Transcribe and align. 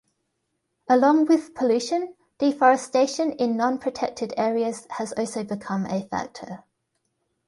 Along 0.89 1.25
with 1.27 1.53
pollution, 1.53 2.15
deforestation 2.39 3.33
in 3.33 3.55
non-protected 3.55 4.33
areas 4.35 4.87
has 4.97 5.13
also 5.13 5.43
become 5.43 5.85
a 5.85 6.07
factor. 6.07 6.63